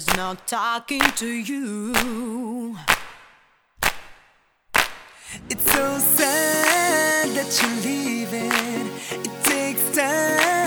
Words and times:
is 0.00 0.16
not 0.16 0.46
talking 0.46 1.02
to 1.16 1.26
you. 1.26 2.74
It's 5.50 5.72
so 5.72 5.98
sad 5.98 7.28
that 7.36 7.50
you're 7.60 7.80
leaving. 7.84 8.86
It 9.26 9.44
takes 9.44 9.84
time. 9.94 10.59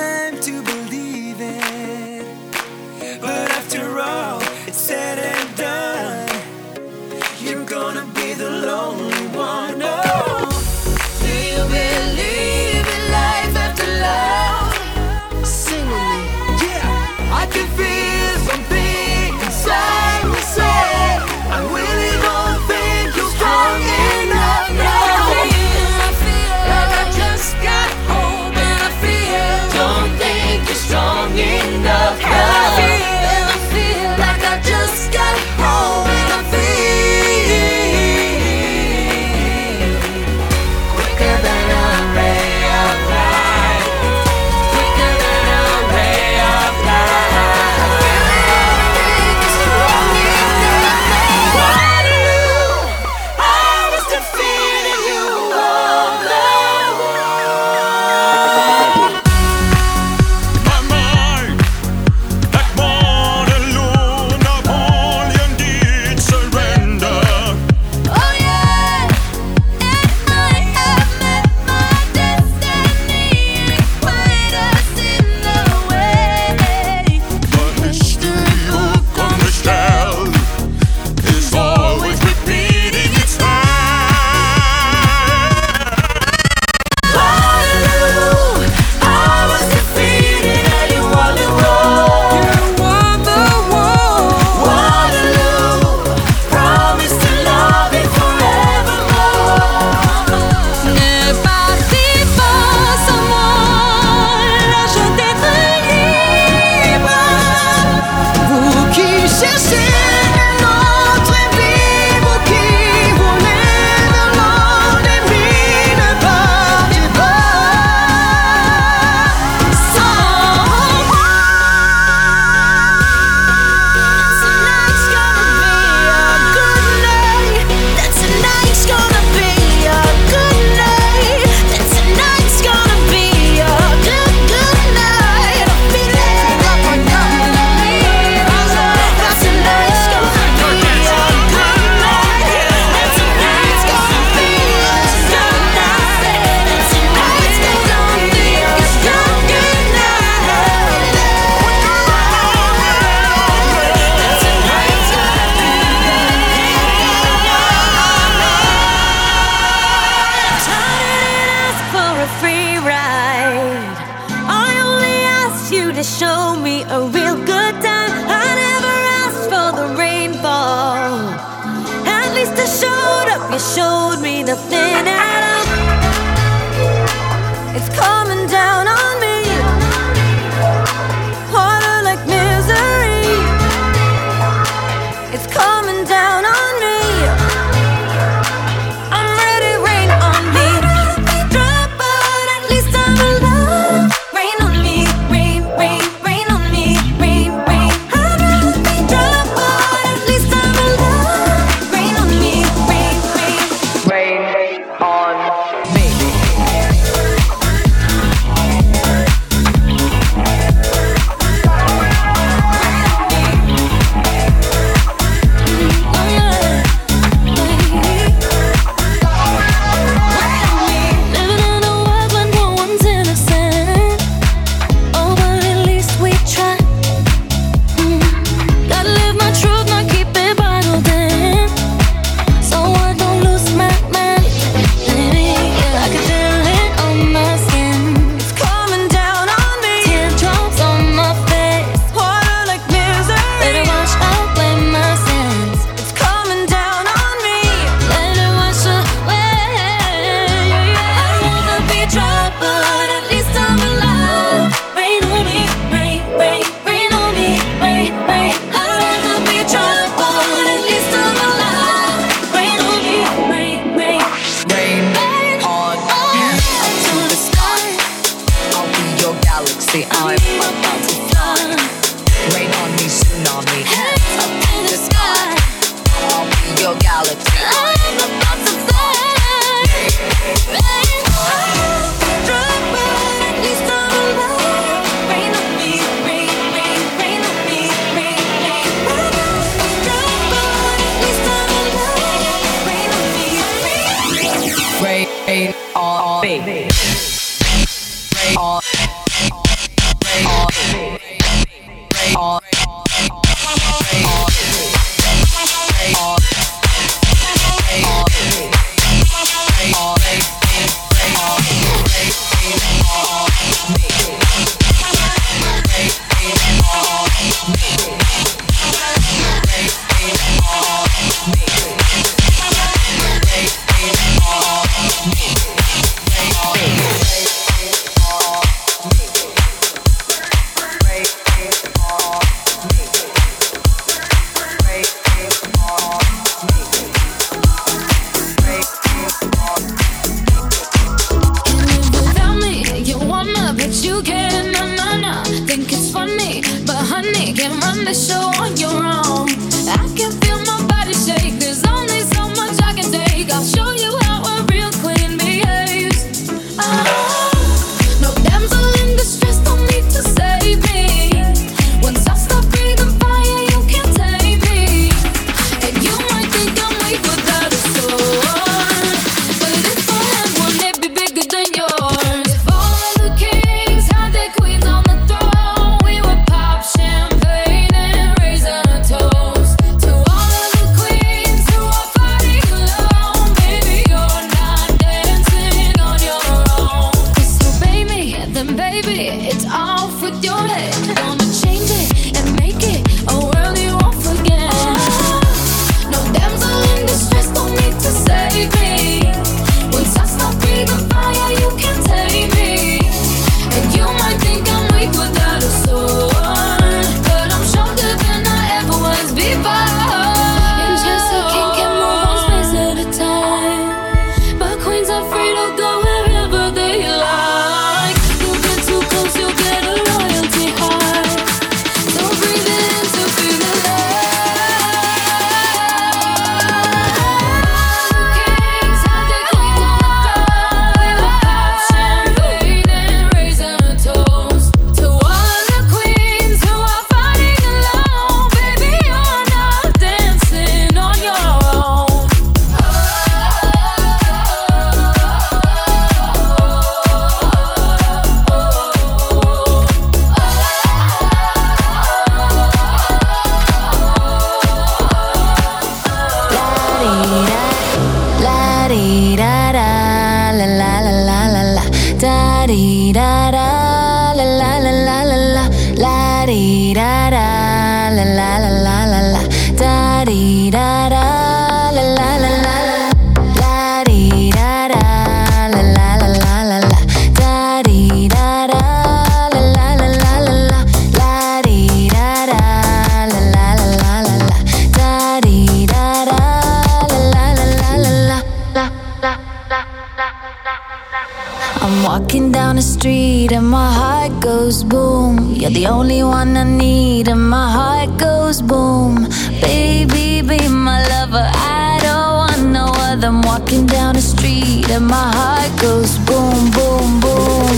goes 498.18 498.62
boom. 498.62 499.28
Baby, 499.62 500.42
be 500.42 500.68
my 500.68 501.00
lover. 501.08 501.48
I 501.54 502.00
don't 502.02 502.34
want 502.42 502.62
no 502.72 502.86
other. 503.08 503.28
I'm 503.28 503.42
walking 503.42 503.86
down 503.86 504.16
the 504.16 504.22
street 504.22 504.90
and 504.90 505.08
my 505.08 505.32
heart 505.38 505.72
goes 505.80 506.18
boom, 506.20 506.72
boom, 506.72 507.20
boom. 507.20 507.78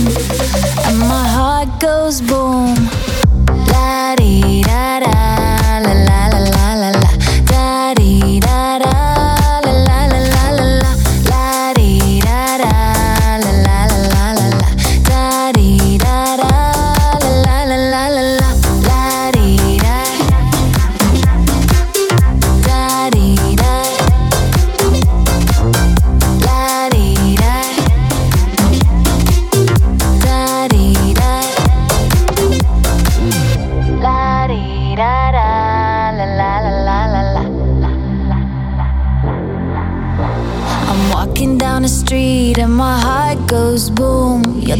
And 0.88 1.00
my 1.00 1.28
heart 1.38 1.70
goes 1.80 2.22
boom. 2.22 2.76
La 3.72 4.16
di 4.16 4.64
da 4.64 5.00
da. 5.00 5.65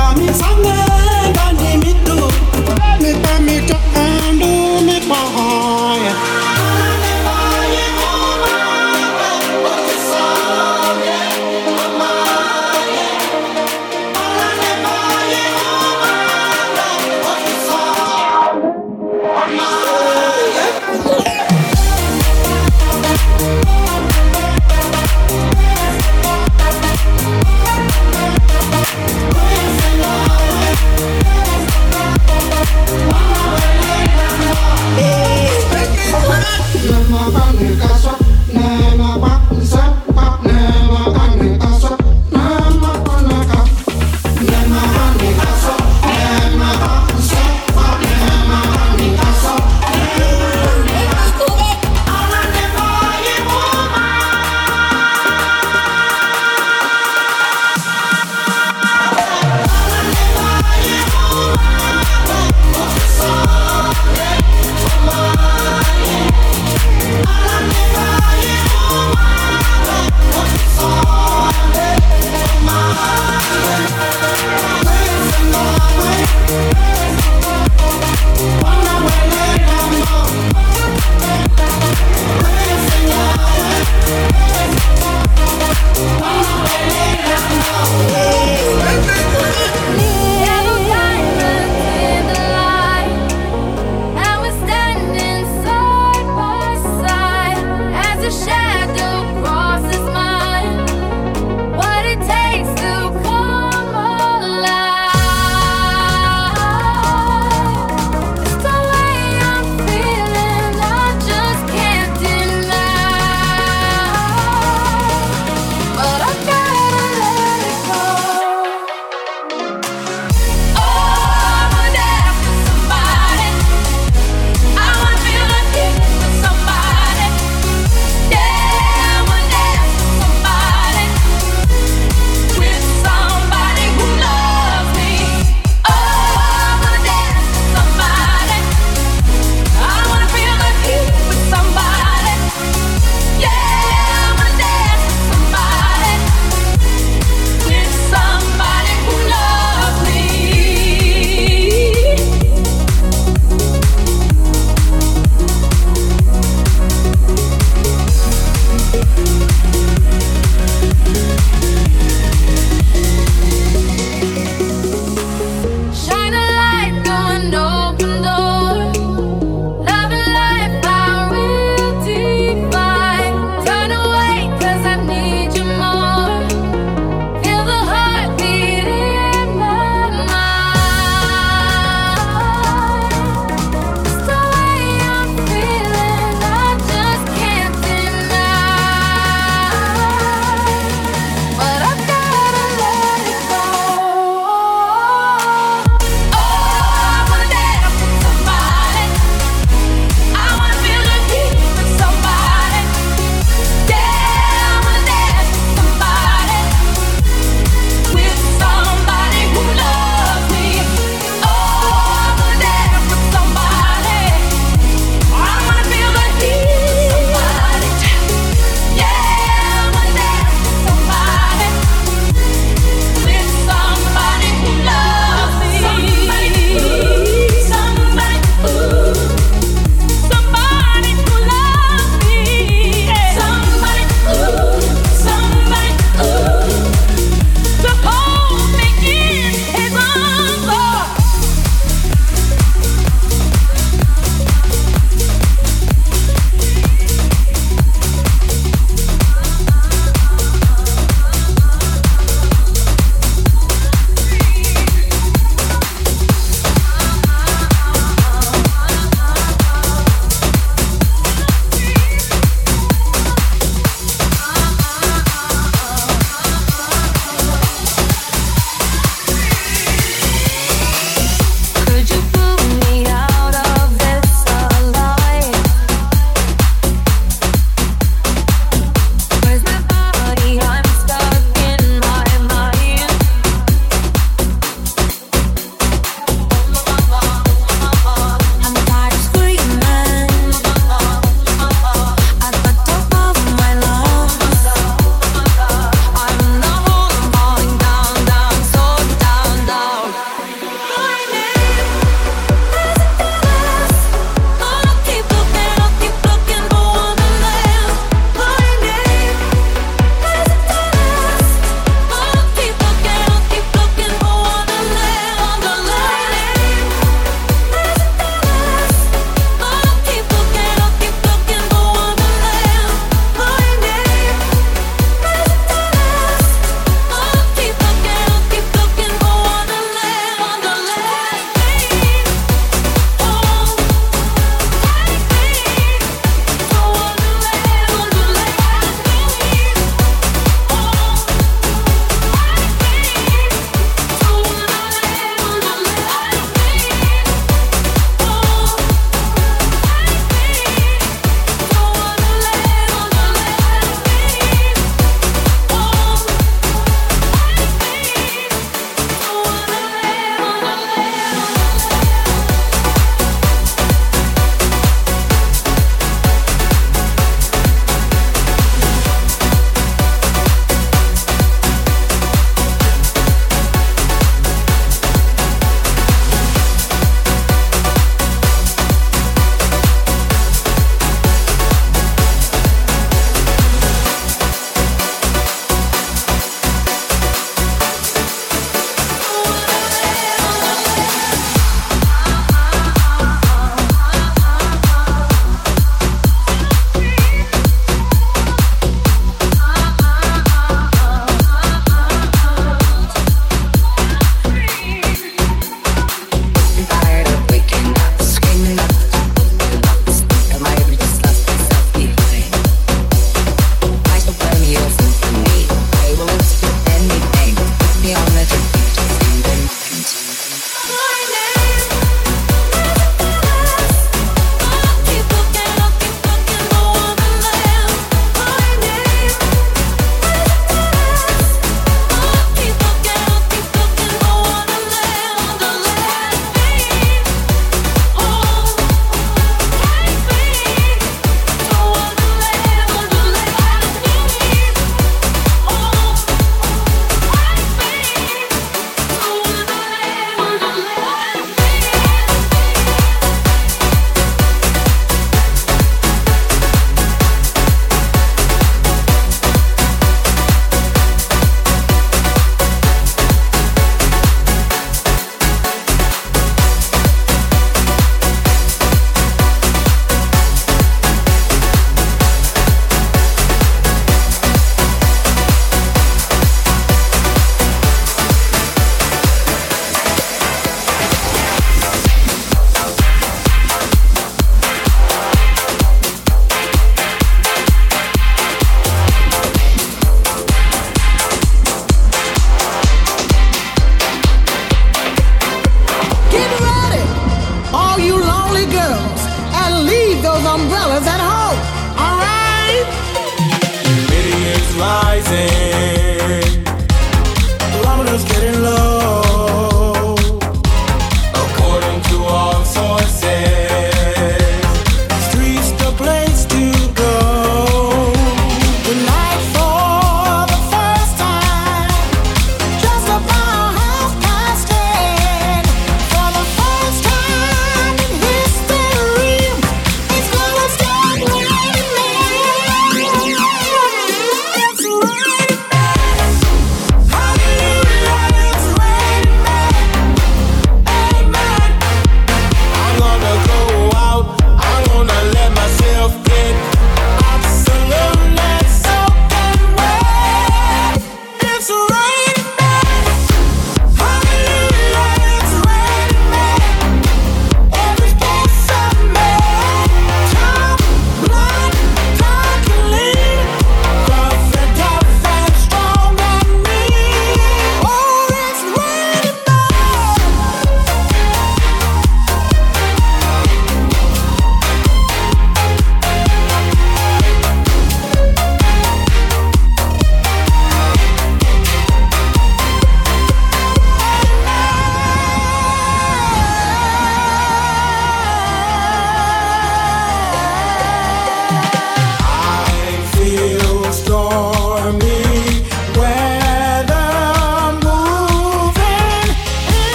Cause 0.00 0.18
me 0.18 0.32
something. 0.32 0.79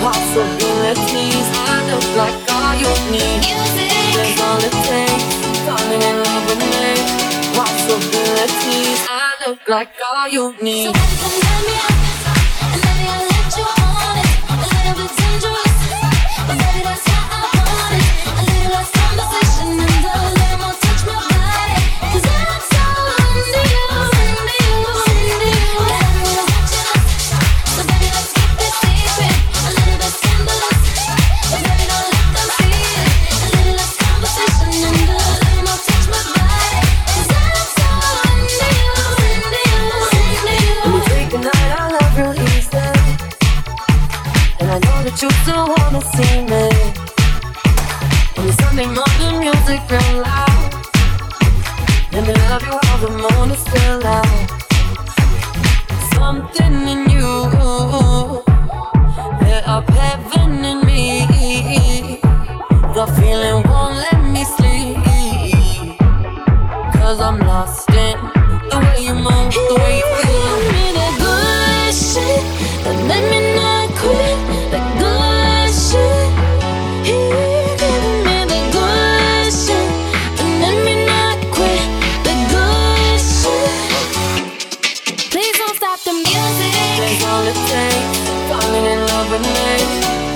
possibilities. 0.00 1.46
I 1.68 1.84
look 1.92 2.08
like 2.16 2.38
all 2.56 2.74
you 2.82 2.90
need. 3.12 3.40
Music. 3.44 3.92
There's 4.16 4.40
all 4.40 4.60
it 4.68 4.76
takes. 4.88 5.24
Falling 5.64 6.02
in 6.02 6.16
love 6.24 6.44
with 6.48 6.62
me. 6.72 6.88
Possibilities. 7.54 9.00
I 9.08 9.36
look 9.46 9.68
like 9.68 9.92
all 10.12 10.28
you 10.28 10.54
need. 10.62 10.86
So 10.86 10.92
come 10.92 11.40
tell 11.40 11.62
me 11.68 11.99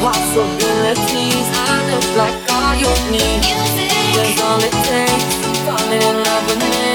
possibilities. 0.05 1.47
I 1.65 1.81
look 1.89 2.09
like 2.21 2.37
all 2.53 2.75
you 2.77 2.93
need. 3.09 3.41
There's 4.13 4.37
all 4.45 4.61
it 4.61 4.77
takes. 4.85 5.33
Falling 5.65 6.05
in 6.11 6.17
love 6.29 6.45
with 6.49 6.61
me. 6.61 6.93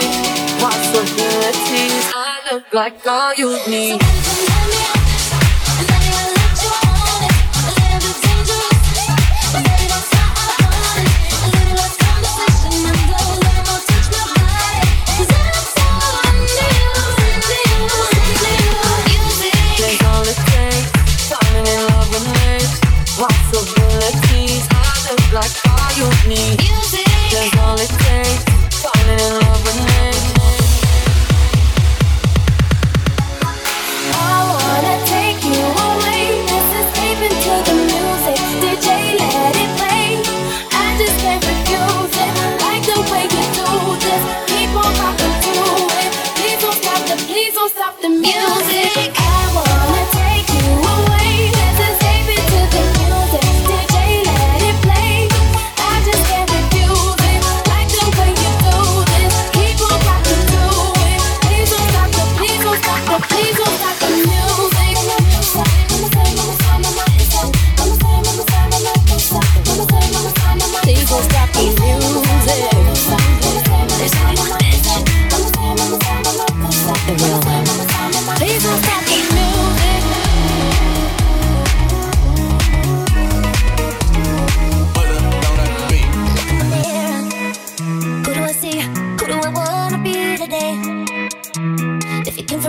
Possibilities. 0.62 2.05
I 2.14 2.38
look 2.51 2.72
like 2.72 3.07
all 3.07 3.34
you 3.34 3.49
need. 3.68 3.99
So 3.99 4.99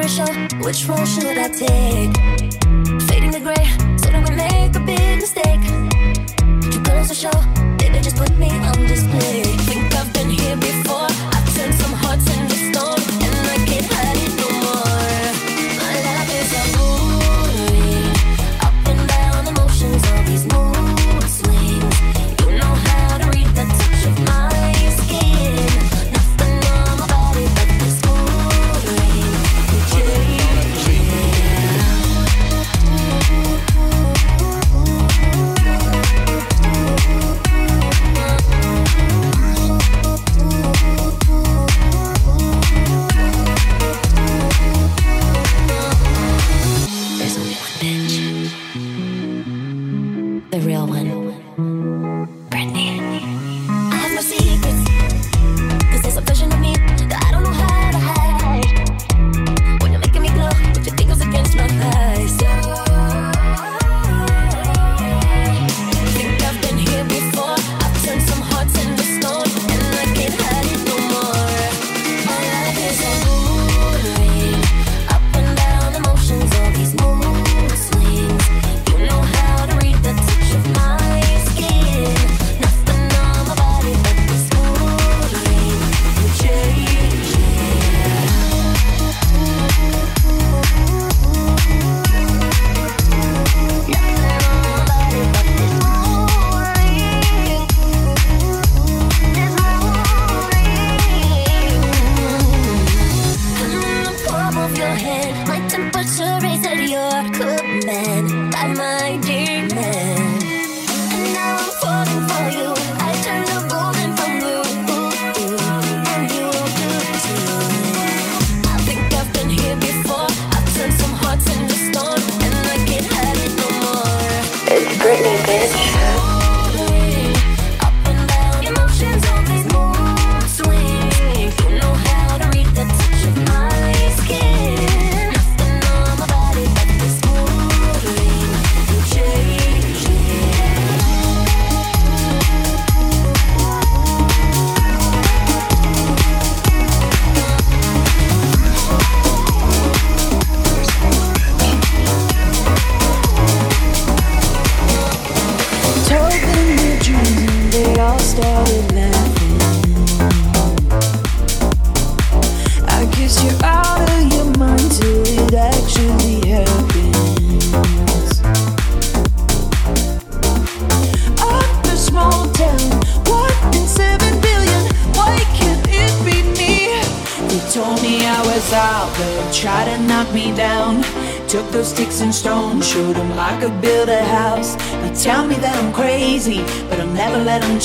Which 0.01 0.89
role 0.89 1.05
should 1.05 1.37
I 1.37 1.49
take? 1.49 2.39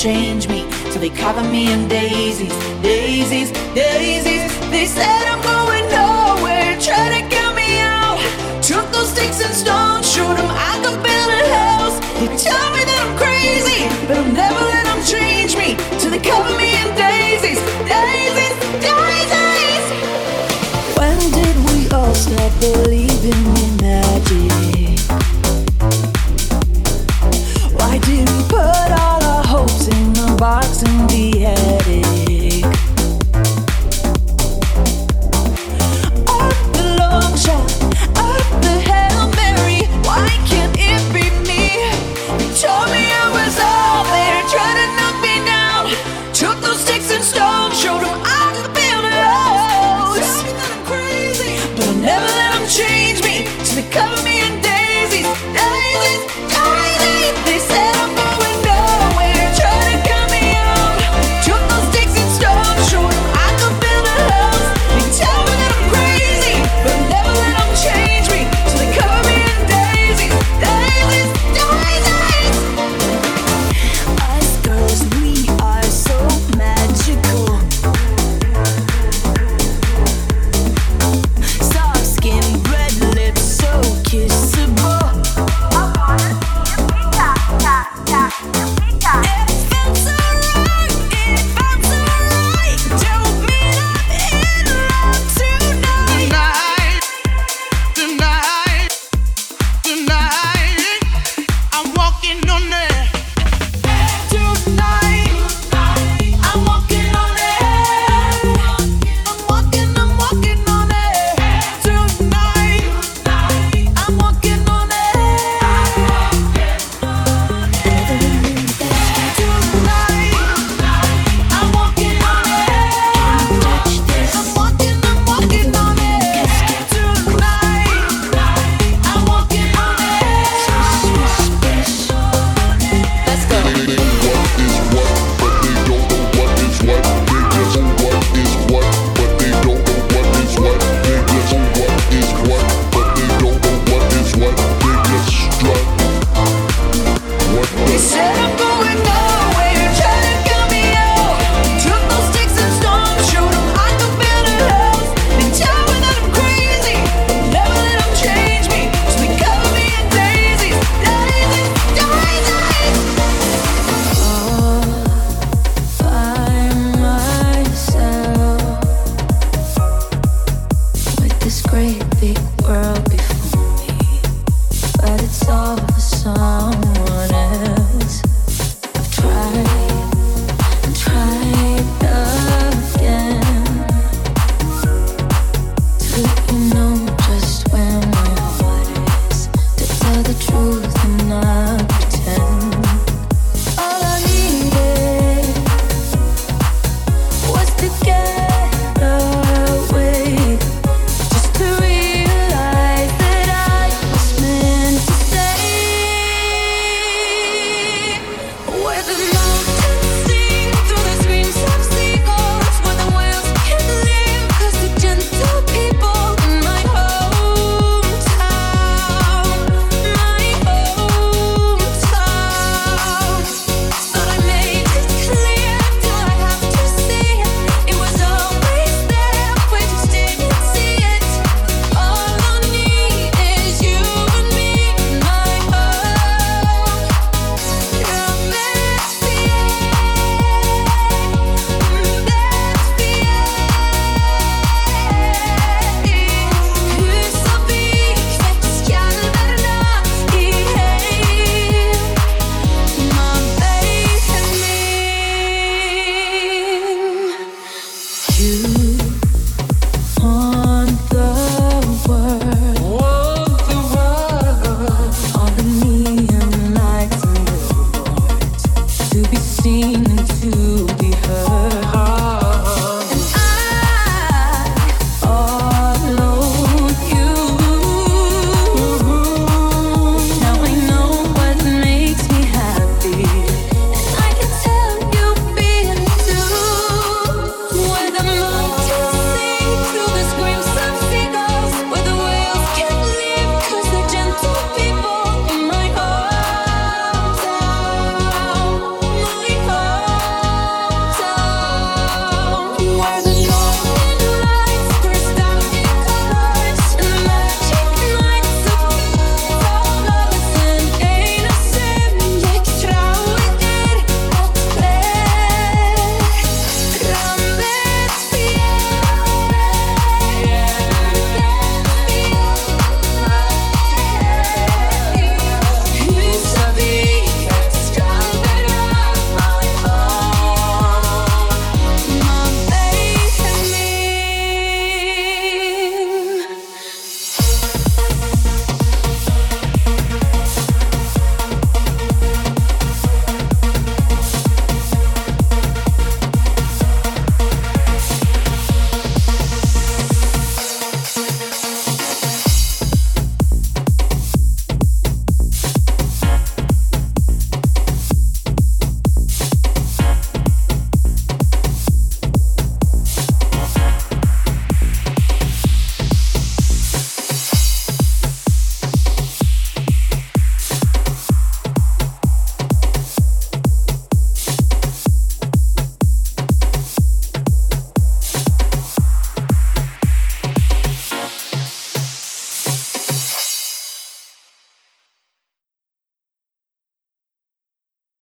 change 0.06 0.46
me, 0.48 0.60
so 0.92 1.00
they 1.00 1.10
cover 1.10 1.42
me 1.50 1.72
in 1.72 1.88
daisies, 1.88 2.56
daisies, 2.80 3.50
daisies. 3.74 4.44
They 4.70 4.86
said 4.86 5.26
I'm 5.32 5.42
going 5.42 5.55